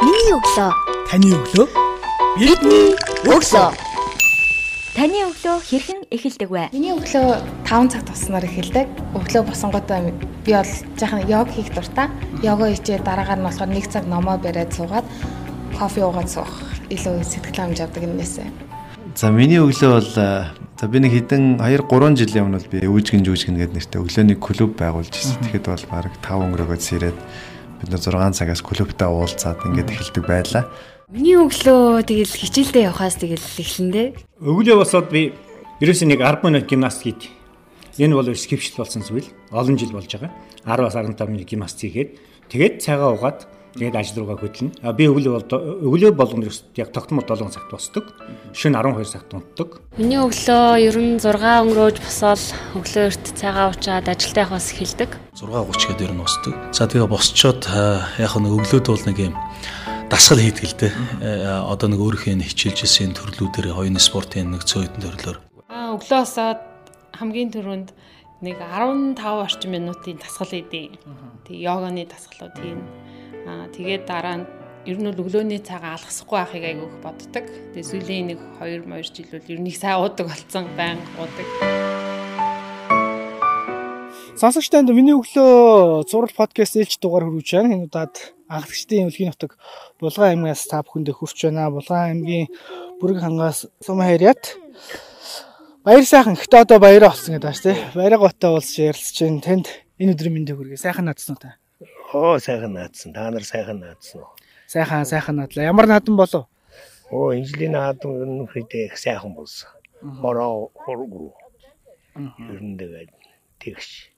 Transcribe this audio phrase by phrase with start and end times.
[0.00, 0.72] Миний өглөө.
[1.10, 1.66] Таны өглөө.
[2.40, 2.94] Бидний
[3.28, 3.68] өглөө.
[4.96, 6.62] Таны өглөө хэрхэн эхэлдэг вэ?
[6.72, 7.36] Миний өглөө
[7.68, 8.88] 5 цаг туснаар эхэлдэг.
[9.12, 12.08] Өглөө босонготой би бол жаахан йог хийх дуртай.
[12.40, 15.04] Йога хийчээ дараагаар нь болохоор 1 цаг номоо бариад суугаад
[15.76, 16.48] кофе уугаад суух
[16.88, 18.48] илүү сэтгэл хангамж авдаг юмнээсээ.
[19.20, 23.60] За миний өглөө бол за би нэг хэдэн 2 3 жилийн өмнө би өвжгэн жүжгэн
[23.60, 25.44] гэдэг нэртэй өглөөний клуб байгуулж ирсэн.
[25.44, 27.18] Тэгэхэд бол баг 5 өнгөрөөгөө сэрээд
[27.80, 30.68] бид нар 6 цагаас клубтаа уулзаад ингээд эхэлдэг байлаа.
[31.10, 34.06] Миний өглөө тэгэл хичээлдээ явхаас тэгэл эхлэндээ.
[34.44, 35.34] Өглөө босоод би
[35.82, 37.22] ерөөсөө нэг 10 минут гимнастик хийд.
[37.98, 39.26] Энэ бол скипшл болсон зүйл.
[39.50, 40.30] Олон жил болж байгаа.
[40.62, 42.10] 10-аас 15 минут гимнастик хийгээд
[42.52, 44.82] тэгээд цагаа угаад тэгээд ажил руугаа хөдлөнө.
[44.82, 45.46] А би өглөө бол
[45.90, 48.04] өглөө болгоно яг тогтмол 7 цагт босдог.
[48.54, 49.80] Шөнө 12 цагт унтдаг.
[49.98, 52.42] Миний өглөө ер нь 6 өнгөрөөж босоод
[52.78, 55.10] өглөө эрт цагаа уучаад ажилдаа явахаас эхэлдэг.
[55.38, 56.54] 6:30 гээд ер нь босдог.
[56.74, 57.62] За тэгээ босчоод
[58.18, 59.34] яг нэг өглөөд бол нэг юм
[60.10, 60.92] дасгал хийдэг л дээ.
[61.70, 65.38] Одоо нэг өөрийнхөө нь хичээлж исэн төрлүүдээр хоёрын спортын нэг цөөхөн төрлөөр.
[65.70, 66.60] Аа өглөө босоод
[67.14, 67.88] хамгийн түрүүнд
[68.42, 70.98] нэг 15 орчим минутын дасгал хийдэг.
[71.46, 72.82] Тэг йоганы дасгалууд хийн.
[73.48, 74.46] Аа тэгээд дараа нь
[74.88, 77.46] ер нь бол өглөөний цагаа алгасахгүй байхыг айгүйх боддог.
[77.76, 81.48] Тэгээ сүүлийн нэг 2 2 жил бол ер нь их сайн уудаг болсон, байнга уудаг.
[84.40, 87.76] Сонсогч танд миний өглөө зураг подкаст ээлж дугаар хүргэж байна.
[87.76, 88.16] Энэ удаад
[88.48, 89.60] анхлагчдын өвлгийн нутаг
[90.00, 91.68] Булган аймгаас та бүхэндээ хүрч байна.
[91.68, 92.48] Булган аймгийн
[93.04, 94.56] бүрэг хангаас сум хайрят.
[95.84, 97.76] Баяр сайхан ихтэй одоо баяраа болсон гэдэг байна тий.
[97.92, 99.44] Баяраа готтой уулз ярилцж байна.
[99.44, 99.66] Танд
[100.00, 100.80] энэ өдрийн мэндийг хүргэе.
[100.88, 101.60] Сайхан наадсан уу та?
[102.12, 103.12] Оо сайхан наадсан.
[103.12, 104.34] Та нар сайхан наадсан уу?
[104.66, 105.64] Сайхан сайхан наадлаа.
[105.64, 106.46] Ямар наадан болов?
[107.10, 109.70] Оо энэ жилийн наадан ерөнхийдөө их сайхан болсон.
[110.20, 111.34] Хороо хоргоо.
[112.16, 113.10] Ер нь тэгээд
[113.62, 114.10] тэгш.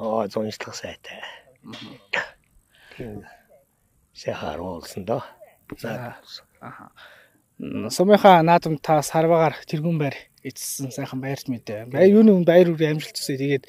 [0.00, 1.20] Аа зончлох сайтай.
[2.96, 3.24] Тийм
[4.16, 5.22] сайхан оруулсан доо.
[5.76, 6.16] За.
[6.60, 6.90] Аха.
[7.96, 11.90] Сумынхаа наадам та сарвагаар тэргүүн байр эцсэн сайхан баярт мэдээ.
[11.90, 13.36] Баяр юуны үн баяр үрээ амжилт төсөө.
[13.42, 13.64] Тэгээд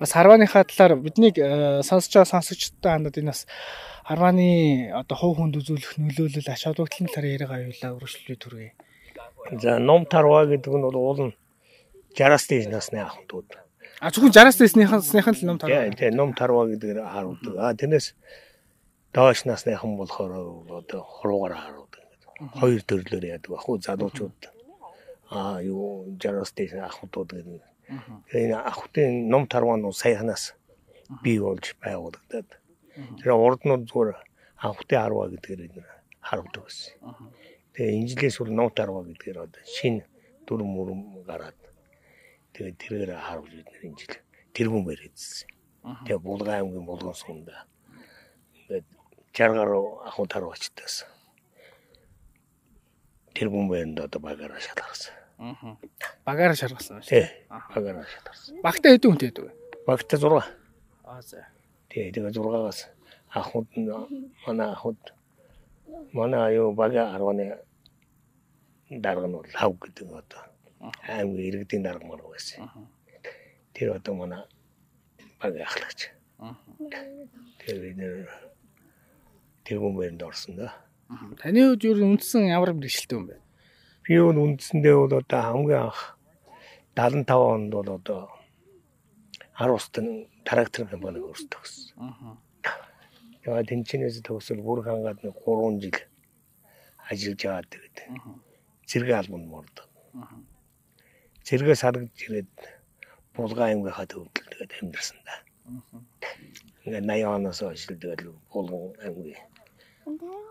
[0.00, 1.36] бас харвааныхаа талаар биднийг
[1.84, 3.44] сонсож байгаа сонсогчдод хандаад энэ бас
[4.08, 4.48] харвааны
[4.96, 8.72] одоо хувь хүнд үзүүлэх нөлөөлөл ач холбогдлын талаар яриага аюулаа өргөжлөлөө түргэе.
[9.60, 11.34] За ном тарваа гэдэг нь бол уул нь
[12.16, 13.48] 60-аас дээш насны ахмадууд.
[14.00, 15.92] А зөвхөн 60-аас дээшнийхэн л ном тарваа.
[15.92, 17.54] Тийм ном тарваа гэдгээр харуулдаг.
[17.60, 18.16] А тэрнээс
[19.12, 20.32] доош насныхан болохоор
[20.68, 22.02] одоо хуруугаар харуулдаг.
[22.60, 24.53] Хоёр төрлөөр яадаг бах уу залуучууд.
[25.34, 27.62] А юу 60-аас дээш ахмадууд гэдэг.
[28.30, 30.54] Тэгээ энэ ахмадын ном тарваа нь саяханаас
[31.22, 32.48] бий болж байгуулагдаад.
[33.18, 34.14] Тэр урд нь зүгээр
[34.62, 35.86] анхтын харваа гэдгээр
[36.22, 36.94] харуулдаг байсан.
[37.74, 40.06] Тэгээ инжилээс бүр ном тарваа гэдгээр одоо шинэ
[40.46, 41.58] дүрм мөрөм гараад
[42.54, 44.14] тэгээд тэрээр харуулж бид нэр энэ жил
[44.54, 45.48] тэргүүн барьдсан.
[46.06, 47.66] Тэгээ Булган аймгийн Булган сумда
[48.64, 48.86] ингээд
[49.34, 51.04] 60 гаруй ахуй таруу очтоос.
[53.34, 55.23] Тэргүүн байранд одоо багаараа шалгарсан.
[55.38, 55.76] Аа.
[56.24, 57.10] Багаараа шалгарсан шүү.
[57.10, 57.26] Тий.
[57.50, 58.60] Багаараа шалгарсан.
[58.62, 59.52] Багтаа хэдэн хүнтэй байдаг вэ?
[59.86, 60.42] Багтаа 6.
[61.04, 61.46] Аа за.
[61.90, 62.88] Тий, тэгээ 6-аас
[63.34, 63.66] ахуд
[64.46, 64.98] манай ахуд
[66.12, 67.58] манай аюу бага 10-ны
[69.02, 70.42] дарга нь бол хав гэдэг одоо
[71.02, 72.70] аймгийн иргэдийн дарга мар байсан.
[73.74, 74.42] Тэр одоо манай
[75.40, 76.10] баг ахлагч.
[77.58, 78.30] Тэр бид нэр
[79.64, 80.74] тэргүүн байранд орсон да.
[81.42, 83.43] Таны хувьд юу үндсэн ямар бэрхшээлтэй юм бэ?
[84.04, 86.00] Би юу үндсэндээ бол одоо хамгийн анх
[86.92, 88.22] 75 онд бол одоо
[89.56, 90.06] 10 устын
[90.44, 91.96] трактор компани өөрсдөө гэсэн.
[93.48, 95.98] Яа тэнцэнээс төгсөл бүр хангаад нэг 3 жил
[97.08, 97.96] ажиллаж яваад тэгээд
[98.88, 99.88] зэрэг албанд мордог.
[101.44, 102.52] Зэрэгээс харагдж ирээд
[103.34, 105.34] Булган аймгийнхаа төвдөл тэгээд амьдэрсэн да.
[106.84, 108.20] Ингээ 80 оноос хойш тэгээд
[108.52, 109.42] Булган аймгийн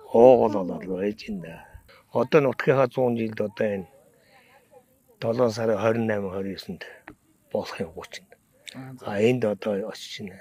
[0.10, 1.73] хоол болоод байж энэ.
[2.14, 3.88] Одоо нутгийнхаа 100 жилд одоо энэ
[5.20, 6.84] 7 сарын 28 29-нд
[7.52, 8.32] болохын 30-нд.
[9.02, 10.38] А энд одоо очиж байна.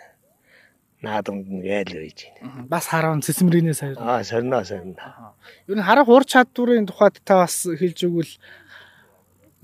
[1.02, 2.68] Наадамд нь яйл байж байна.
[2.68, 3.96] Бас хараа цэцмрийнээ сая.
[3.96, 5.32] Аа сорно сорно.
[5.66, 8.32] Ер нь харах ур чадварын тухайд та бас хэлж өгвөл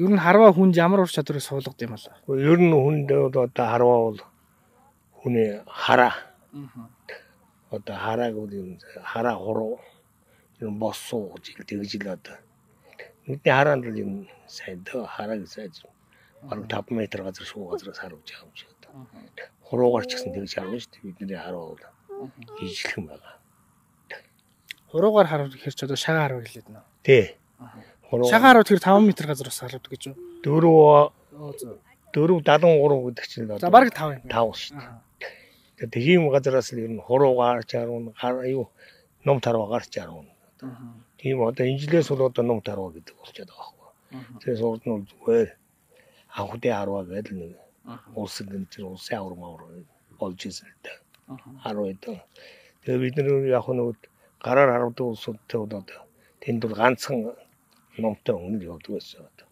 [0.00, 2.40] ер нь харваа хүнд ямар ур чадварыг суулгад юм болоо.
[2.40, 4.20] Ер нь хүнд одоо харваа бол
[5.20, 6.14] хүний хараа.
[7.70, 9.76] Одоо харааг юм хараа хуруу
[10.60, 12.36] юм боссуу тэгж л одоо.
[13.26, 15.84] Бидний хараанд бол юм сайн дөө харааг сайж
[16.42, 19.06] бараг 5 м газар шуу газраас харуулж байгаа юм шиг одоо.
[19.68, 21.02] Хуруугаар ч гэсэн тэгж харна шүү дээ.
[21.04, 21.82] Бидний хараа бол
[22.58, 23.34] хийжлэх юм байгаа.
[24.90, 26.84] Хуруугаар харуул гэхэр ч одоо шагаа харуул хэлээд нөө.
[27.04, 27.36] Тий.
[28.08, 30.16] Шагаа харуул тэр 5 м газар бас харуулдаг гэж юу?
[30.42, 31.12] Дөрөв
[32.12, 34.22] 4 73 гэдэг чинь За бараг 5 юм.
[34.26, 35.08] 5 шүү дээ.
[35.78, 38.10] Тэгээд тийм газараас л ер нь хуруугаар чаруун
[38.48, 38.72] юу
[39.22, 40.26] ном тарва гарч яруу.
[41.18, 44.40] Тийм одоо инжилээс бол одоо ном тарва гэдэг болчиход байгаа байхгүй.
[44.42, 45.48] Тэгээ сурд нь зүгээр
[46.38, 47.52] анхудын харва гэдэг нэг
[48.18, 49.62] улсын гэнцэр улсын авар мавар
[50.18, 50.98] болж ирсэн л дээ.
[51.62, 52.04] 10 эд.
[52.82, 53.28] Тэгээ бид нар
[53.58, 53.98] яг нэг
[54.42, 56.00] гараар хардаг улсуудтай бол одоо
[56.42, 57.18] тэнд бол ганцхан
[58.02, 59.46] номтой өнгө явдаг байсан одоо.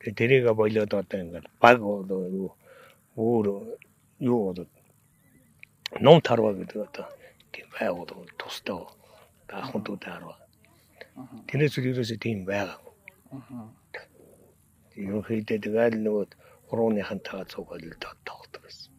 [0.00, 2.52] Тэгээ тэрийг болоод одоо ингээд баг юу
[3.16, 3.46] өөр
[4.20, 4.70] юу болоод
[6.04, 7.06] ном тарва гэдэг одоо
[7.52, 8.76] тийм байгуул тустай
[9.52, 10.36] ахмадууд харва.
[11.48, 12.78] Тэрээс үл ерөөсөө тийм байгаа.
[14.96, 16.26] Юу хийдэг тэгэл нөгөө
[16.70, 18.92] урууныхантайгаа цугаалд тогтдог байсан.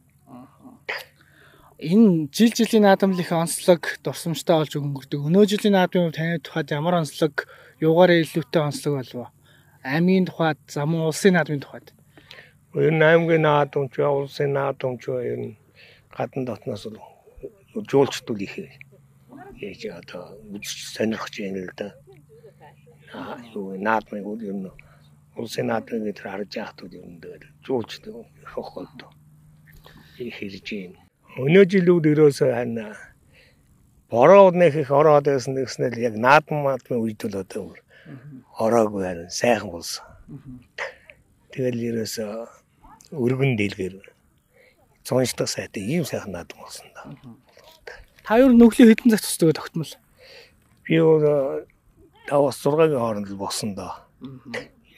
[1.80, 5.22] Энэ жил жилийн наадамлынхаа онцлог дурсамжтай болж өнгөрдөг.
[5.28, 7.48] Өнөө жилийн наадмын таны тухайд ямар онцлог
[7.80, 9.32] юугаараа илүүтэй онцлог болов?
[9.88, 11.96] Аймгийн тухайд, замун улсын наадмын тухайд.
[12.76, 15.56] Ер нь аймгийн наадам ч улсын наадам ч ер нь
[16.12, 16.84] гадна дотноос
[17.90, 18.56] жуулчдууд их
[19.62, 20.24] яаж одоо
[20.56, 21.88] үзэж сонирхож байна л да.
[23.14, 24.72] Аа юу наадмыг ер нь
[25.36, 27.20] улсын наадмыг тэр харж яхад ер нь
[27.66, 29.00] жуулчд их хохолд
[30.18, 31.00] их хэрж байна.
[31.38, 32.86] Өнөө жилүүд ерөөсөө хана
[34.10, 37.76] бороо нэг их ороод байсан гэснээр яг наадам маадмын үед л одоо
[38.58, 40.06] ороогүй харин сайхан болсон.
[41.54, 42.34] Тэгэл ерөөсөө
[43.14, 43.96] өргөн дэлгэр
[45.06, 47.02] цончдаг сайтай ийм сайхан наадам болсон да.
[48.30, 49.90] Та юу нүглийн хэдэн цаг тусдаг тогтмол?
[50.86, 51.66] Би өөр
[52.30, 54.06] 5-6 хооронд л болсон доо.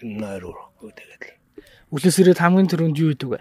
[0.04, 1.24] Юм нойр өрөхгүй тэгээд.
[1.96, 3.40] Үлээс ирээд хамгийн түрүүнд юу идэг вэ?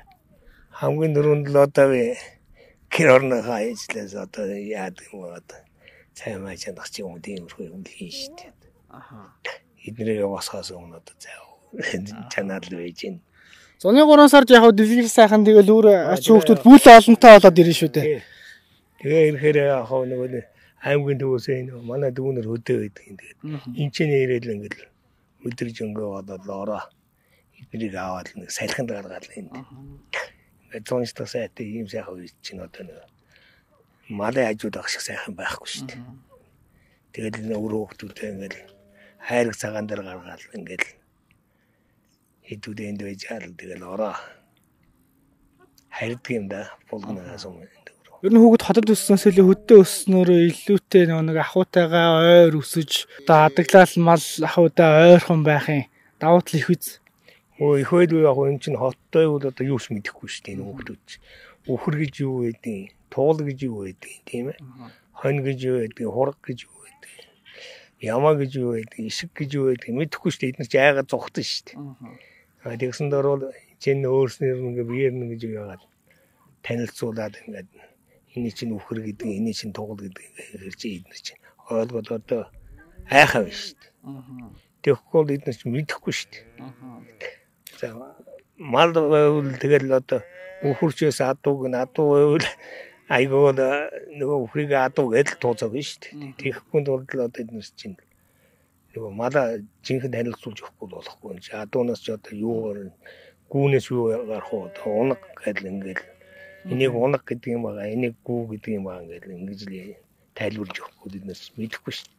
[0.78, 2.14] Хамгийн түрүүнд л одоо би
[2.86, 5.58] гэр орныхоо ажлаас одоо яадаг юм одоо
[6.14, 8.54] цай маа чанах чи юм тиймэрхүү юм хийн штэ.
[8.94, 9.34] Аха.
[9.82, 11.34] Эднэрээ босхоос өмнө одоо зай
[12.30, 13.18] чанаар л байж гин.
[13.82, 17.90] Зуны 3 сард яг дэлгэр сайхан тэгэл өөр ач хүүхдүүд бүл олонтой болоод ирнэ шүү
[17.90, 18.38] дээ.
[19.00, 20.44] Тэгээ ирэхээр яг нөгөө
[20.84, 23.40] аймгийн төвөөсөө энэ манай дүүнэр хөдөө байдаг юм тэгээд
[23.80, 24.80] энэ ч нэрэл ингээл
[25.48, 26.84] өдрөж өнгөө болоод ороо.
[27.60, 29.52] Эднийг аваад нэг салхинд гаргаад л энд
[30.84, 33.00] зончтой сайтай ийм сайхан үед чинь одоо нэг
[34.12, 36.02] малын хажууд ах шиг сайхан байхгүй шүү дээ.
[37.16, 38.58] Тэгэл энэ өөр хүмүүстэй ингээл
[39.24, 40.88] хайрг цагаан дээр гаргаад ингээл
[42.48, 44.16] хэдүүд энд байж хаал тэгэл ороо.
[45.88, 47.79] Харьдаг юм да булгнаас өмнө.
[48.20, 53.94] Ер нь хүүхэд хотод өсснөөс илүү хөдөө өсснөөрөө илүүтэй нэг ахуйтайгаа ойр өсөж одоо адаглал
[53.96, 55.88] мал ахуйдаа ойрхон байхын
[56.20, 57.00] давуу тал их үз.
[57.56, 61.06] Өө их байлгүй яг энэ чинь хоттой бол одоо юус мэдэхгүй шүү дээ хүүхдүүд.
[61.72, 64.60] Үхэр гэж юу байдیں۔ Туул гэж юу байдیں۔ Тийм ээ.
[65.16, 67.16] Хонь гэж юу байдیں۔ Хург гэж юу байдیں۔
[68.04, 70.52] Ямаа гэж юу байдیں۔ Ишг гэж юу байдیں۔ Мэдэхгүй шүү дээ.
[70.60, 72.84] Эднэр ч айгаа зүхтэн шүү дээ.
[72.84, 73.48] Тэгсэн дээр бол
[73.80, 75.82] чинь өөрснөр нэг биеэр нэг гэж яагаад
[76.60, 77.88] танилцуулаад ингээд
[78.36, 82.42] энэ чинь үхэр гэдэг, энэ чинь туул гэдэг хэрэг чи эдгээр чинь ойлгоод одоо
[83.10, 83.90] айхав шүү дээ.
[84.86, 86.44] Тэгэхгүй бол эдгээр чи мэдэхгүй шүү дээ.
[87.80, 87.88] За
[88.54, 90.20] мал байвал тэгэл одоо
[90.62, 92.46] үхэрчээс адууг нь адуу байвал
[93.10, 96.38] айгуу нөгөө үхрийг адуу гэдэл тууцаг шүү дээ.
[96.38, 97.98] Тэгэхгүй тулд л одоо эдгээр чинь
[98.94, 101.42] нөгөө мала жинхэнэ танилцуулж өгөхгүй болохгүй.
[101.50, 102.94] Адуунаас ч одоо юугаар
[103.50, 104.70] гүүнээс юу гарах уу?
[104.70, 106.19] Одоо унаг гэдэл ингээл
[106.68, 109.74] энийг унаг гэдэг юм байгаа, энийг гүү гэдэг юм байгаа ингээл ингэж л
[110.36, 112.18] тайлбарлаж өгөхгүй эднээс мэдэхгүй шүү дээ.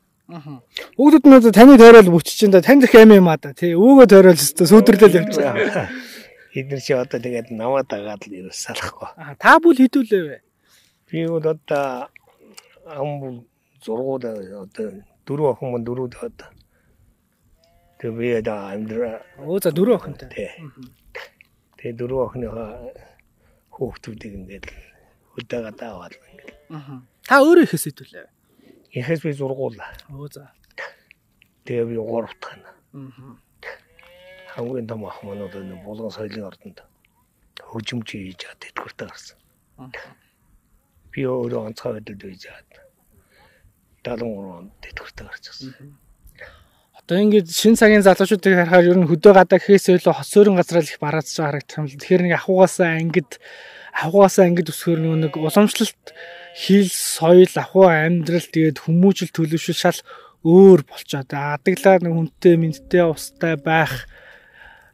[0.97, 4.39] Хүүхдүүд нь таны тойрол бүчиж чинь танд их юм юм аа та тий өвгөө тойрол
[4.39, 5.91] өстө сүдэрлэл явж байгаа.
[6.55, 9.11] Эдгээр чи одоо тэгээд наваа дагаад л ерөөс салахгүй.
[9.39, 10.37] Та бүл хэдүүлээ вэ?
[11.11, 12.07] Би бол одоо
[12.87, 13.45] ам
[13.83, 16.49] зургууд одоо дөрөв охин мөн дөрөв одоо
[18.01, 19.21] Тэгээ би одоо амьдраа.
[19.45, 20.33] Өө за дөрөв охинтой.
[20.33, 20.49] Тий.
[21.77, 22.89] Тэгээ дөрөв охиныхоо
[23.81, 24.65] хүүхдүүдийг ингээд
[25.33, 26.53] хөдөөгаа даавал ингээд.
[26.69, 27.01] Аа.
[27.25, 28.27] Та өөрөө ихээс хэдүүлээ.
[28.93, 29.89] Ихээс би зургуулаа.
[30.13, 30.53] Өө за.
[31.65, 32.69] Тэгээ би гуравт хана.
[32.93, 33.33] Аа.
[34.53, 36.85] Хамгийн том ах манууд энэ булган соёлын ордонд
[37.57, 39.37] хөгжимч хийж чад тэтгэвртэй гарсан.
[39.81, 39.89] Аа.
[41.09, 42.69] Би өөрөө онцгой байдалд байж чад.
[44.05, 45.97] 73 онд тэтгэвртэй гарч ирсэн.
[47.11, 50.79] Одоо ингээд шин цагийн залуучуудыг харахаар ер нь хөдөө гадаа гэхээс илүү хос суурин газраа
[50.79, 51.99] л их бараадж байгаа харагдах юм л.
[51.99, 53.31] Тэгэхээр нэг ахугаасаа ангид
[53.91, 56.05] ахугаасаа ангид өсгөр нэг уламжлалт
[56.55, 59.99] хил соёл ахуй амьдрал тэгээд хүмүүжил төлөвшөл шал
[60.47, 64.07] өөр болчоод адаглаа нэг хүнтэй мэдтэй устай байх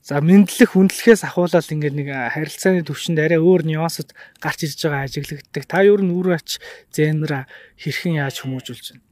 [0.01, 5.63] За мэдлэх хүндлэхээс ахуулаад ингээд нэг харилцааны төвшөнд арай өөр нюансад гарч ирж байгаа ажиглагддаг.
[5.69, 6.63] Та юу н үр ач
[6.95, 7.45] зэнра
[7.77, 9.06] хэрхэн яаж хүмүүжүүлж байна?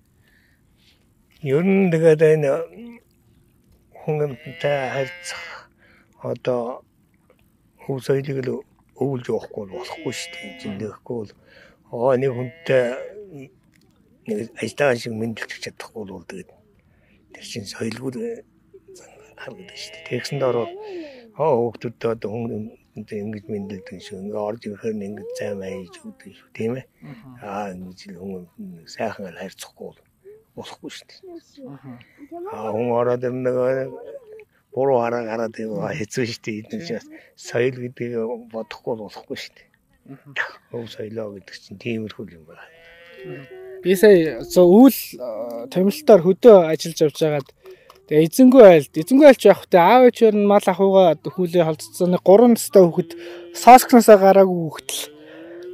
[1.46, 2.50] Ер нь тэгээд энэ
[4.02, 5.70] хүнтэй харьцах
[6.32, 6.82] одоо
[7.86, 8.66] хөв соёлыг л
[8.98, 10.58] өвлж явахгүй болохгүй шүү дээ.
[10.62, 11.34] Зиндэхгүй бол
[11.94, 12.84] оо нэг хүнтэй
[14.26, 16.50] нэг ажиллагаа шиг мэдлж чадахгүй бол тэгээд
[17.34, 18.42] тэр чинь соёлгүй
[19.38, 20.10] харагдаж шүү дээ.
[20.10, 20.70] Тэгсэн дөрөв
[21.38, 24.18] оо хүүхдүүдтэй одоо хүн ингэж мэдлдэг шүү.
[24.18, 26.50] Ингээ орж ирэхээр ингэ зай маяж өгдөг шүү.
[26.58, 26.86] Тийм ээ.
[27.46, 28.50] Аа ингэж хүн
[28.90, 29.94] сайхан хайрцахгүй
[30.56, 31.20] болохгүй шүү дээ.
[32.52, 33.52] Аа хүн ороод ирнэ
[34.76, 36.58] буруу хараа гараад байгаа хэцүү шүү дээ.
[36.64, 37.08] Энэ чинь
[37.40, 38.16] соёл гэдгийг
[38.52, 39.68] бодохгүй болохгүй шүү дээ.
[40.76, 42.66] Өв соёлоо гэдэг чинь тиймэрхүү юм байна.
[43.84, 45.00] Би сая үйл
[45.72, 47.50] томилтоор хөдөө ажиллаж явж байгаад
[48.06, 52.22] Тэгээ эзэнгүй айлд эзэнгүй айлч явах тэ аав ээжээр нь мал ахуйгаа хүлээ холцсон нэг
[52.22, 53.12] 3 настай хүүхэд
[53.58, 55.02] сооскноосоо гараагүй хүүхэд л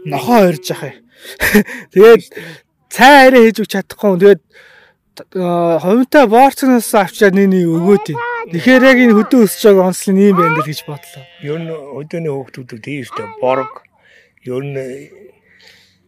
[0.07, 0.95] нохоо хорж яхаа.
[1.91, 2.23] Тэгээд
[2.87, 4.15] цай арай хийж өгч чадахгүй.
[4.15, 4.41] Тэгээд
[5.19, 8.15] ховынтай боорцноос авчаад нэний өгөөд.
[8.55, 11.23] Тэгэхээр яг энэ хөдөө өсөж байгаа онцлог юм байна л гэж бодлоо.
[11.43, 13.35] Ер нь өдөөний хүүхдүүд тийм шүү дээ.
[13.43, 13.73] Борг
[14.47, 14.79] ер нь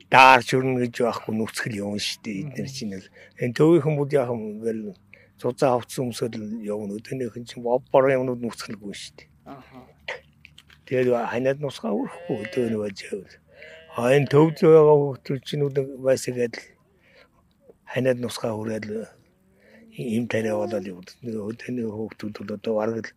[0.08, 2.40] даарч өрнө гэж байхгүй нүцгэл юм шүү дээ.
[2.48, 3.08] Эдгээр чинь л
[3.44, 4.96] энэ төвийн хүмүүс яах юм ингээл
[5.36, 6.96] зузаан авцсан өмсөд явна.
[6.96, 9.28] Өдөөнийх нь чинь бор юмнууд нүцгэлгүй шүү дээ.
[9.52, 9.84] Аа.
[10.88, 13.00] Тэгээд ханаад нусгаа өрөхгүй өдөөнөө байж.
[14.00, 15.68] Хайн төвд байгаа хүмүүс чинь
[16.00, 16.56] байсгээд
[17.94, 18.86] ханаад нусгаа хүрээд
[19.94, 21.10] им тарай болоод явд.
[21.22, 23.14] Нэг өдөөний хүмүүс бол одоо бараг л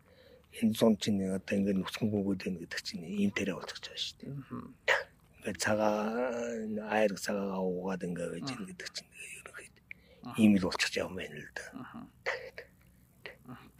[0.61, 4.33] энэ зун чинь одоо ингээд нүцгэнгүйгээд байна гэдэг чинь им тарай болчих жаа шүү дээ.
[5.40, 5.97] Ингээд цагаа
[6.92, 9.11] айраг цагаагаа уугаад ингээд байж гэнэ гэдэг чинь
[10.37, 11.64] ийм л болчих юм байна л да.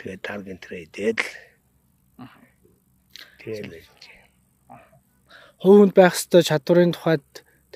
[0.01, 1.21] Тэгээд тарген трейдэл.
[3.45, 3.85] Тэгээд
[5.61, 7.25] хувьд байх ёстой чадварын тухайд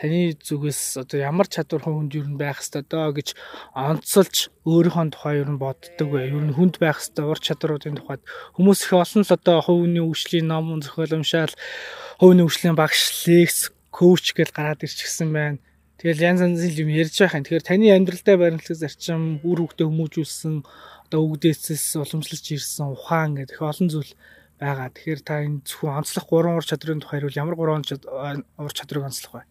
[0.00, 3.36] таны зүгээс одоо ямар чадвар хүнд юу байх ёстой доо гэж
[3.76, 6.32] онцолж өөрийнхөө тухай юу боддог вэ?
[6.32, 8.24] Юу хүнд байх ёстой ур чадруудын тухайд
[8.56, 11.52] хүмүүс их олон л одоо хувийн өвчлийн ном зохиол уншаал
[12.16, 15.60] хувийн өвчлийн багш лекс коуч гэж гараад ирчихсэн байна.
[16.00, 17.44] Тэгэл янз янзын юм ярьж байгаа юм.
[17.44, 20.64] Тэгэхээр таны амьдралдаа баримтлах зарчим, үр хөвгтө хүмүүжүүлсэн,
[21.12, 24.12] одоо үгдээсээс уламжлалж ирсэн ухаан гэдэг их олон зүйл
[24.56, 24.88] байгаа.
[24.96, 29.44] Тэгэхээр та энэ зөвхөн онцлог гурван ур чадрын тухай ярил ямар гурван ур чадрыг онцлох
[29.44, 29.50] вэ?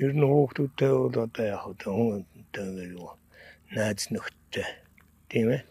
[0.00, 3.12] Ер нь хүүхдүүдтэй бол одоо яг ингээ юу
[3.76, 4.64] найз нөхдөд
[5.28, 5.62] тийм ээ.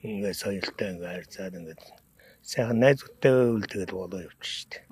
[0.00, 1.76] Ингээ соёлтой ингээ харьцаад ингээ
[2.40, 4.82] сайхан найзуудтай байвал тэгэл болоо явчих дээ.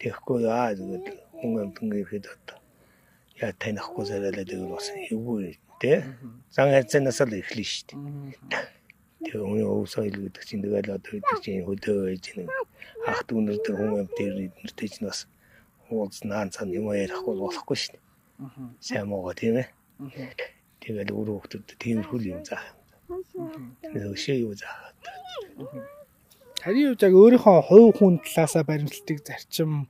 [0.00, 2.58] Тэгэхгүй аа тэгээд хүн амтан ирэхэд одоо
[3.44, 6.00] яа танихгүй саралаад ивэл бас эвгүй тий.
[6.48, 7.68] Зан хайцаанаас л эхлэн
[8.48, 8.64] дээ.
[9.28, 12.48] Тэгээ хүний өв соёл гэдэг чинь тэгэл одоо гэдэг чинь хөдөө байж нэг
[13.04, 15.28] ах дүүнэр дээр хүн амт дээр эднэртэй чинь бас
[15.90, 18.02] уулзнаа цан юм ярихгүй болохгүй шүү дээ.
[18.80, 19.68] Сайн муугаа тийм ээ.
[20.82, 22.42] Тэгэл өөр хүмүүсд тиймэрхүү юм.
[22.44, 24.54] Тэгээ өшөө юу.
[26.58, 29.86] Таны хувьд яг өөрийнхөө хувь хүн талаасаа баримталтыг зарчим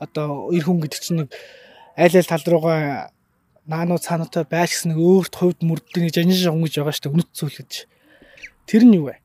[0.00, 1.30] одоо эр хүн гэдэг чинь нэг
[1.96, 3.12] аль аль тал руугаа
[3.68, 7.30] наануу цаануутай байш гэсэн нэг өөрт хувьд мөрддөг нэг жанжин шонгож байгаа шүү дээ үнэт
[7.36, 7.72] зүйл гэж.
[8.68, 9.20] Тэр нь юу вэ?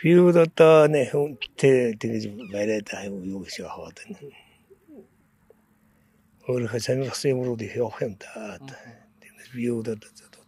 [0.00, 4.32] Би одоо нэг хүнтэй тэгэж бариад аюу юу гэж яваад байна.
[6.48, 8.56] Өөрөө сонирхсан юмрууд их явах юм да.
[9.20, 10.40] Тэгэхээр би одоо бол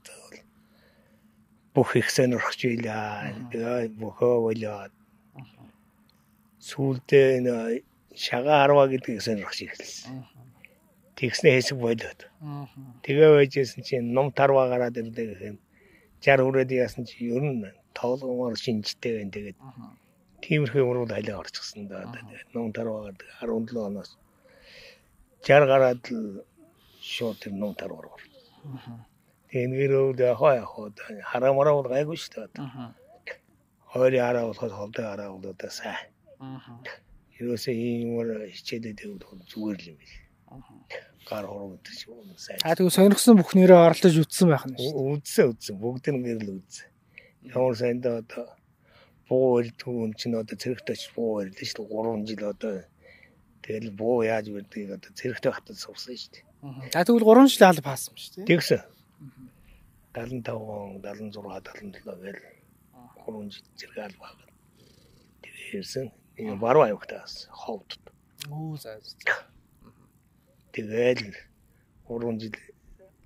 [1.74, 3.28] бүх их сонирхож илаа.
[3.52, 4.92] Тэгээ бөхөө болоод
[6.56, 7.20] сүулдэ
[8.16, 10.24] шагаа харваа гэдгийг сонирхож эхэлсэн.
[11.16, 12.20] Тэгснээ хэсэг болоод.
[13.04, 15.58] Тэгээ байжсэн чинь ном тарваа гараад ирдэг юм.
[16.24, 19.32] 60 хүрээд яасан чи ер нь тоглоомоор шинжтэй байна.
[19.36, 19.58] Тэгээд
[20.42, 22.08] тиймэрхүү юмрууд хайлаа орчихсон да.
[22.12, 24.10] Тэгээд ном тарваа гэдэг 17 оноос
[25.42, 26.46] 60 гараад л
[27.02, 28.22] шууд тэр ном тарваар ор.
[29.50, 30.90] Тэгээд нэгэрүүд яхаа яхаа
[31.30, 32.94] харамараа бол гайгүй шүү дээ.
[33.90, 35.98] Хоёрын хараа болоход холдоо хараа бол одоо сайн.
[37.38, 40.14] Ерөөсөө ийм юмар хичээлээд байвал зүгээр л юм биш.
[41.26, 42.58] Гар хуруу гэдэг шиг юм сайн.
[42.62, 45.18] А тэгвэл сонирхсан бүх нэрээ оролдож үтсэн байх нь шүү.
[45.18, 46.91] Үдсэн үдсэн бүгд нь гэрэл үдсэн.
[47.42, 48.46] Ямар сайн да одоо
[49.28, 52.74] буу ирдгүүн чинь одоо цэрэгтэй ч буу ирлээ шүү дээ 3 жил одоо
[53.66, 56.44] тэгэл буу яаж ирдгийг одоо цэрэгтэй хатад сувсан шүү дээ.
[56.94, 58.46] А тэгвэл 3 жил аль паасан шүү дээ.
[58.46, 58.82] Тэгсэн.
[60.14, 62.42] 75 76 77 гээл
[63.26, 64.38] 3 жил зэрэг аль баг.
[65.42, 66.06] Тэгээрсэн
[66.38, 68.02] энэ баруун аюултаас ховдод.
[68.50, 69.00] Оо за.
[70.70, 71.34] Тэгэл
[72.06, 72.56] 3 жил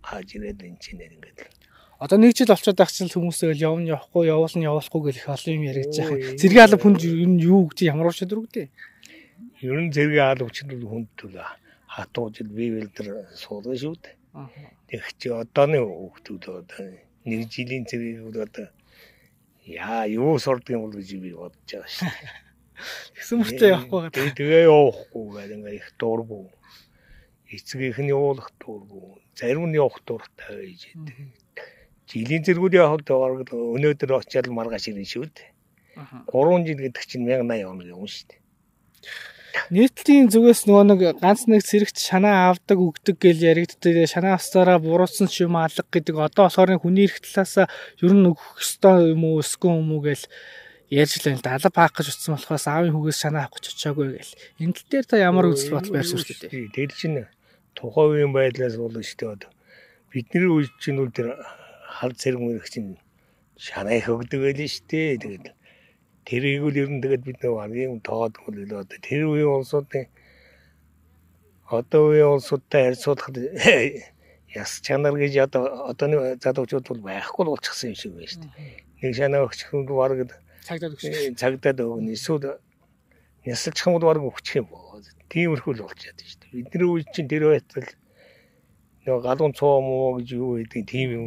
[0.00, 1.65] хааж ирээд энэ чинь ингээд.
[1.98, 5.54] Одоо нэг жил болчиход байх чинь хүмүүсээ л явна явахгүй явуулна явуулахгүй гэх их олон
[5.56, 6.36] юм яригдж байгаа.
[6.36, 8.68] Зэрэг алба нь юу гэж ямар учир үгтэй?
[9.64, 11.36] Ер нь зэрэг алба хүнд хүнд түл
[11.88, 14.14] хатуу жил бивэл дээр суулган шүү дээ.
[14.92, 16.84] Тэг чи одооны хүүхдүүд одоо
[17.24, 18.68] нэг жилийн зэрэг одоо
[19.64, 22.44] яа юу сурдаг юм бол гэж би бодож байгаа шүү дээ.
[23.16, 24.36] Тэгсэн мөртөө явахгүй гэдэг.
[24.36, 26.44] Тэгээ явахгүй гэдэг ингээ их дуургүй.
[27.46, 31.16] эцгийнх нь явуулах дурггүй зарим нь явах дуртай байж идэг.
[32.06, 35.50] Жилийн зэргүүд явахд бараг өнөөдөр очиад маргааш ирнэ шүү дээ.
[36.30, 38.40] 3 жил гэдэг чинь 1080 хоног юм шүү дээ.
[39.72, 44.04] Нийтлийн зүгээс нөгөө нэг ганц нэг цэрэгт шанаа авдаг өгдөг гэж яригддаг.
[44.06, 46.14] Шанаа авсараа буруутсан ч юм алга гэдэг.
[46.14, 50.28] Одоо болохоор хүний эрх талаас ер нь өгөх ёстой юм уу, өсгөн юм уу гэж
[50.92, 51.42] ярьж л байна.
[51.42, 54.34] Далаа паак гэж утсан болохоос аавын хүүгээс шанаа авах гэж очиагүй гэл.
[54.60, 56.70] Энэ тал дээр та ямар үзэл бодол байрсан шүү дээ.
[56.76, 57.18] Тэр чинь
[57.74, 59.50] тухайн үеийн байдлаас болно шүү дээ.
[60.12, 61.34] Бидний үе чинь үл тэр
[61.86, 62.98] хал зэрэг мөрөх чинь
[63.54, 65.16] шанаа их өгдөг байлээ шүү дээ.
[65.22, 65.46] Тэгээд
[66.26, 70.10] тэрийг үл ер нь тэгээд бид нэг юм тоод хөлөө одоо тэр үеийн улсуудын
[71.70, 73.36] одоо үеийн улсуудтай харьцуулахад
[74.60, 78.74] яс чанар гэж одоо одооны залуучууд бол байхгүй л болчихсон юм шиг байна шүү дээ.
[79.02, 80.12] Нэг шанаа өгчих юм баг
[80.66, 81.04] Цагдаад өгч.
[81.40, 82.10] цагдаад өгнө.
[82.18, 82.58] Эсвэл
[83.46, 84.98] ясалч хамууд баг өгчих юм боо.
[85.30, 86.54] Тиймэрхүү л болж ядсан шүү дээ.
[86.58, 87.86] Бидний үе чинь тэр байтал
[89.06, 91.26] нөгөө галуун цоо муу гэж юу гэдэг тийм юм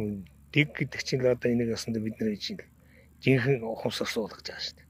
[0.52, 2.60] дэг гэдэг чинь л одоо энийг ясандаа бидний чинь
[3.22, 4.88] жинхэнэ ухамсар суулгаж байгаа шүү дээ.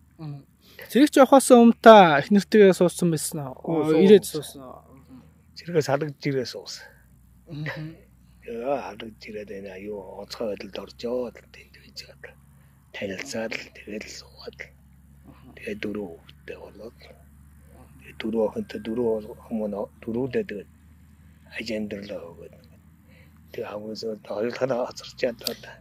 [0.91, 3.93] Зэрэг жоохоос өмнө та их нэртэйгээ суудсан байсан уу?
[3.93, 4.91] Ирээд суудсан уу?
[5.61, 6.87] Зэрэгээс халагдж ирээ суусан.
[8.49, 12.35] Яа халагдж ирээд байна юу онцгой байдалд оржоо тэнд байж байгаа.
[12.97, 14.59] Танилцаад л тэгэл суугаад.
[15.57, 19.09] Тэгээ дөрөв хүүхдтэй болоод тэгээ дөрөв охинтой дөрөв
[19.45, 20.71] хүмүүн дөрүүдээ тэгээд
[21.59, 22.55] ажендэрлээ өгөөд.
[23.53, 25.75] Тэгээ хамгаалал хоёр талаа хоцорчаад одоо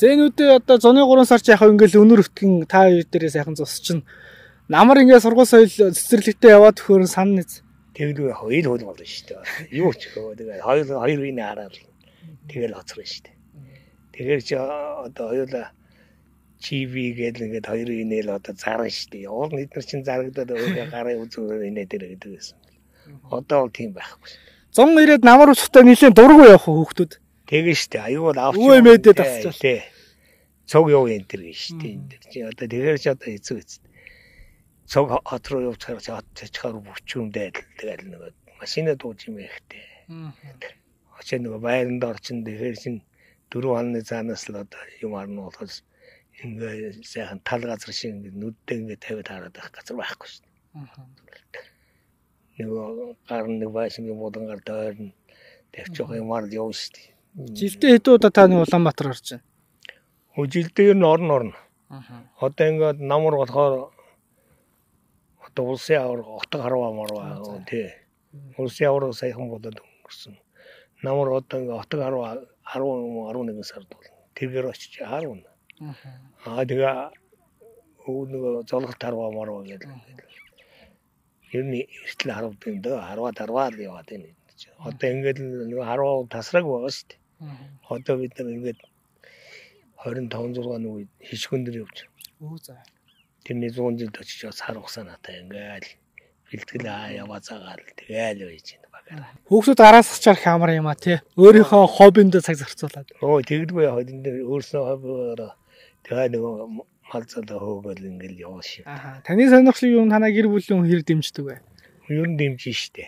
[0.00, 4.00] Зээнүүдээ одоо зуны 3 сар ч яг ингээл өнөр өтгөн та хоёр дээрээ сайхан зусчин.
[4.72, 7.60] Намар ингээ сургууль соёл цэцэрлэгтээ яваад төхөөрн сан нэз.
[7.92, 9.44] тэгэл хоёр хөл болно шүү дээ.
[9.84, 11.76] Юу ч гоо тэгээ хоёр хоёр үеийн хараад
[12.48, 13.36] тэгэл хоцорно шүү дээ.
[14.16, 15.66] Тэгэхээр чи одоо хоёулаа
[16.64, 19.28] чиви гэдэг ингээд хоёр инээл одоо зарна шүү дээ.
[19.28, 22.58] Уул бид нар чинь зарагдаад өөрөө гарын үзүүрээр инээ дээр гэдэг байсан.
[23.28, 24.53] Одоо бол тийм байхгүй шүү.
[24.74, 27.12] 100 ирээд намар устай нийлэн дургу явах хүүхдүүд.
[27.46, 29.54] Тэгээ штэ аюул авч Өвөө мэдээд авчвал.
[29.54, 29.80] тий.
[30.66, 33.82] Цог яв энэ төр штэ энэ төр чи одоо тэгэхээр ч одоо хэцүү хэцүү.
[34.90, 39.84] Цог хот руу явж чи хот чачгаар бүчүүндээ тэгэл нөгөө машина дууж юм ихтэй.
[41.22, 42.94] Очоо нөгөө байранд орчин тэгэхээр чин
[43.54, 45.86] дөрөв хоног цаанаас л одоо юм арна болохоос
[46.42, 50.48] ингээ сайхан тал газар шиг нүддээ ингээ тавиад хараад байх газар байхгүй штэ.
[52.58, 55.10] Нөгөө гар нэг байшингийн булангаар дойрно.
[55.74, 57.10] Тавьж явах юмар л явна штэ.
[57.34, 59.42] Жилдээ хэдэн удаа та нэг Улаанбаатар орж байна?
[60.38, 61.58] Үжилдээ ер нь орно орно.
[62.38, 63.90] Одоо ингээд намар болохоор
[65.46, 67.90] одоо улсын авар отог харваа марваа тий.
[68.58, 70.38] Улсын авар саяхан болоод өнгөрсөн.
[71.02, 72.38] Намар одоо ингээд отог харваа
[72.70, 72.86] 10
[73.34, 75.50] 11 сард бол тэргээр очиж харна.
[76.46, 76.94] Аа тэгээ
[78.06, 79.90] өө нэг золгот харваа марваа гэдэг.
[81.52, 84.30] Ер нь эртэл 10 дэн дөө 10-аад 10-аад яваад байна.
[84.80, 87.20] Одоо ингээд нэг 10 тасраг байгаа шүү дээ.
[87.90, 88.80] Одоо бид нар ингээд
[90.04, 92.08] 25 6 оны үед хишгэн дээр явж.
[92.40, 92.80] Өө за.
[93.44, 95.88] Тэрний 100 жилд очиж ухсаа натаа ингээл
[96.48, 99.32] бэлтгэл аа яваа цагаал тэгэл байж байна багаараа.
[99.48, 101.18] Хүүхдүүд араас хачаар хамар юм а тий.
[101.36, 103.08] Өөрийнхөө хоббинд цаг зарцуулаад.
[103.20, 105.52] Яа энэ дээр өөрснөө хоббиороо
[106.04, 106.42] тэгээ нэг
[107.12, 108.84] малцалаа хөөгөл ингээл яваа шив.
[108.86, 109.22] Аха.
[109.26, 111.56] Таны сонирхлыг юм танаа гэр бүлийн хэр дэмждэг вэ?
[112.08, 113.04] Ер нь дэмжин штэ.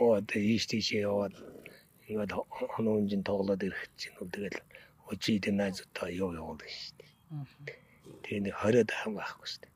[0.00, 1.34] Оо одоо ийш тийш яваад
[2.08, 2.32] ингээд
[2.76, 4.58] хонуунжин тоглоод ирэх чинь үү тэгэл
[5.10, 7.04] өчид найзуудаа юу явуулна штэ.
[8.22, 9.66] Тэгээ нэг 20 дахин байхгүй штэ.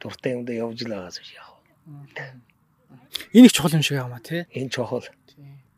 [0.00, 2.22] Дуртай юмдаа явж л байгаас биш яах вэ?
[3.32, 4.44] Энэ их чухал юм шиг юм а тий.
[4.52, 5.06] Энэ чухал.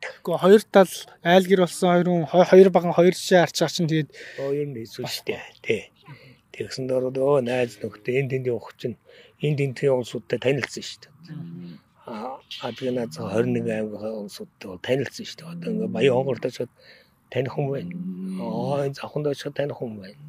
[0.02, 0.90] Гэхдээ хоёр тал
[1.22, 4.10] айл гэр болсон хоёр хүн хо- хоёр баган хоёр жишээ арчаа чинь тэгээд
[4.42, 5.38] Оо нь хэцүү штэ.
[5.62, 5.82] Тий.
[6.54, 8.96] Тэгсэн дөрөв өө найз нөхдөд энэ тэндийн ухч нь
[9.42, 11.08] энэ тентгийн улсуудтай танилцсан штэ.
[12.06, 15.42] Аа адгнаа 21 аймгийн улсуудтай бол танилцсан штэ.
[15.50, 16.58] Одоо ингээ баян хонгортой ч
[17.34, 17.92] таних хүн байна.
[18.38, 20.20] Аа завханд очиход таних хүн байна.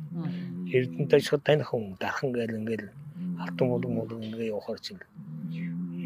[0.73, 2.89] Эрдэнэтэй очиход таних хүн дархан гээл ингээл
[3.45, 5.05] алтан болон болон ингээ явахаар чинь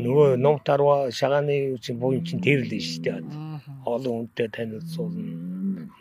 [0.04, 3.24] нөгөө ном тарва шагааны чинь буйн чинь тэр л штэ.
[3.88, 5.32] Олон хүнтэй танилцуулна.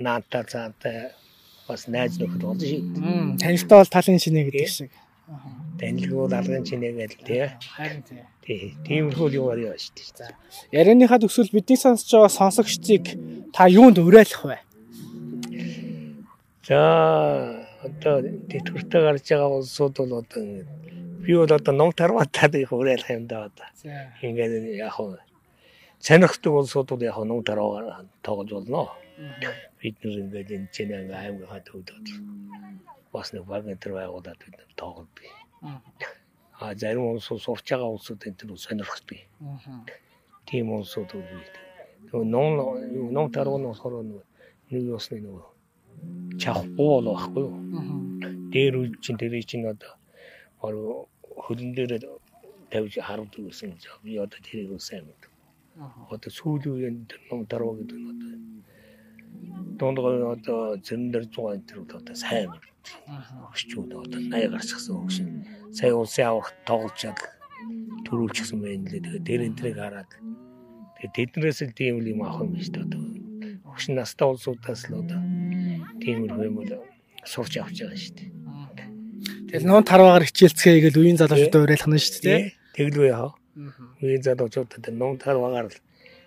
[0.02, 1.14] Наанта цаантай
[1.68, 2.82] бас найз нөхөд болж ший.
[3.36, 4.90] танилтаа бол талын шинэ гэдэг шиг.
[5.78, 7.46] Танилгуул алгын чинээ гээл тий.
[7.76, 8.24] Харин тий.
[8.42, 8.74] Тий.
[8.82, 10.34] Тиймэрхүү юм аа шүү дээ.
[10.74, 13.04] Ярианыхаа төгсөл бидний сонсож байгаа сонсогчдыг
[13.54, 14.58] та юунд уриалах вэ?
[16.66, 16.80] За
[17.86, 20.42] одоо тэтгэвртэй гарч байгаа улсууд бол одоо
[21.22, 23.68] би бол одоо ном тарватаад их уриалах юм да одоо.
[23.78, 24.10] За.
[24.18, 25.22] Ингээд яг хөө
[26.02, 28.90] сонирхдаг улсууд бол яг ном тарваагаар тоглож болно.
[29.78, 32.06] Бид нэр ингээд энэ чинь аймгийн төвдөд
[33.12, 35.26] бас нэг баг энэ төр байгуулад бид нар тоглодог.
[36.60, 39.20] А зарим улсууд сурч байгаа улсууд энэ төр сонирхдаг.
[40.46, 41.54] Тийм улсууд бол бид
[42.10, 42.50] нөгөө ном
[42.98, 43.94] юу ном таруу нь болохоор
[44.70, 45.46] нэг усны нөгөө
[46.42, 47.56] чавхуу л байхгүй юу.
[48.52, 49.98] Дээр үл чин тэр чин одоо
[51.44, 51.92] хөлн дээр
[52.70, 55.22] тавьж харуулж өгсөн би одоо тэрийг сайн мэд.
[56.12, 56.96] Одоо сүүлийн үеийн
[57.30, 58.30] ном таруу гэдэг нь одоо
[59.78, 62.50] дундгой одоо зэн дээр 100 энэ одоо сайн.
[63.52, 65.28] Өгчүүд одоо 80 гарчихсан өгшин.
[65.72, 67.18] Сая улсын авах тоглож чад
[68.08, 69.04] төрүүлчихсэн байна лээ.
[69.04, 70.10] Тэгээ дээр энэ тэрийг хараад
[70.98, 72.86] тэгээ тэднээс л тийм юм авах юм шүү дээ.
[72.88, 73.02] Одоо
[73.70, 75.20] өгшин настай улсуудаас л одоо
[76.02, 76.72] тиймэрхүү юм бол
[77.22, 78.30] сурч авч байгаа шүү дээ.
[79.48, 82.40] Тэгэл нуун тарваагаар хичээлцгээе гэж үеийн залуучуудаа уриалах нь шүү дээ.
[82.76, 83.32] Тэглүү яа.
[84.02, 85.78] Үеийн залуучуудад нуун тарваагаар л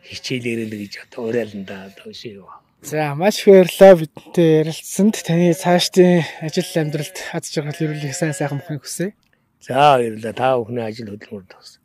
[0.06, 2.50] хичээлээрээ л гэж одоо уриална да одоо шиг юу.
[2.82, 8.82] За маш баярлалаа бидэнтэй ярилцсанд таны цаашдын ажил амьдралд аз жаргал ирүүлэх сайн сайхан мөхийг
[8.82, 9.14] хүсье.
[9.62, 10.34] За баярлалаа.
[10.34, 11.78] Та бүхний ажил хөдөлмөр тус.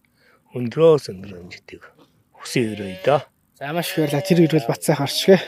[0.56, 1.84] Өндрөөс өндөр хэмжээтэй
[2.32, 3.20] хүсье өрөөе дөө.
[3.60, 4.24] За маш баярлалаа.
[4.24, 5.40] Тэр ирвэл бат сайхан орчгээ.